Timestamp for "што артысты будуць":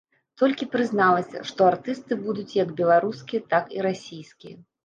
1.51-2.57